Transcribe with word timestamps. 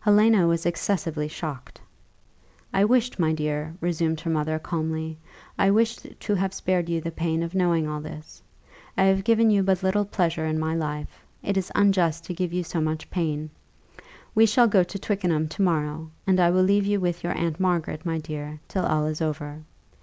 Helena 0.00 0.46
was 0.46 0.66
excessively 0.66 1.26
shocked. 1.26 1.80
"I 2.70 2.84
wished, 2.84 3.18
my 3.18 3.32
dear," 3.32 3.74
resumed 3.80 4.20
her 4.20 4.28
mother, 4.28 4.58
calmly, 4.58 5.16
"I 5.58 5.70
wished 5.70 6.06
to 6.20 6.34
have 6.34 6.52
spared 6.52 6.90
you 6.90 7.00
the 7.00 7.10
pain 7.10 7.42
of 7.42 7.54
knowing 7.54 7.88
all 7.88 8.02
this. 8.02 8.42
I 8.98 9.04
have 9.04 9.24
given 9.24 9.48
you 9.50 9.62
but 9.62 9.82
little 9.82 10.04
pleasure 10.04 10.44
in 10.44 10.58
my 10.58 10.74
life; 10.74 11.24
it 11.42 11.56
is 11.56 11.72
unjust 11.74 12.26
to 12.26 12.34
give 12.34 12.52
you 12.52 12.62
so 12.62 12.82
much 12.82 13.10
pain. 13.10 13.48
We 14.34 14.44
shall 14.44 14.68
go 14.68 14.82
to 14.84 14.98
Twickenham 14.98 15.48
to 15.48 15.62
morrow, 15.62 16.10
and 16.26 16.38
I 16.40 16.50
will 16.50 16.60
leave 16.62 16.84
you 16.84 17.00
with 17.00 17.24
your 17.24 17.32
Aunt 17.32 17.58
Margaret, 17.58 18.04
my 18.04 18.18
dear, 18.18 18.60
till 18.68 18.84
all 18.84 19.06
is 19.06 19.22
over. 19.22 19.62